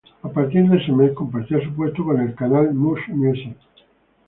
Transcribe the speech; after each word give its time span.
A 0.23 0.29
partir 0.29 0.67
de 0.67 0.77
ese 0.77 0.91
mes, 0.91 1.11
compartía 1.11 1.63
su 1.63 1.75
puesto 1.75 2.03
con 2.03 2.19
el 2.19 2.33
canal 2.33 2.73
Much 2.73 3.07
Music. 3.09 3.55